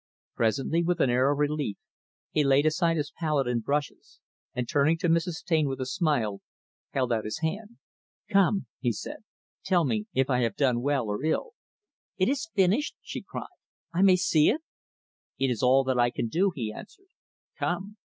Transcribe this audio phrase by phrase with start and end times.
[0.35, 1.77] Presently, with an air of relief,
[2.31, 4.19] he laid aside his palette and brushes;
[4.51, 5.43] and turning to Mrs.
[5.43, 6.41] Taine, with a smile,
[6.89, 7.77] held out his hand.
[8.27, 9.17] "Come," he said,
[9.63, 11.51] "tell me if I have done well or ill."
[12.17, 13.45] "It is finished?" she cried.
[13.93, 14.61] "I may see it?"
[15.37, 17.09] "It is all that I can do" he answered
[17.59, 17.97] "come."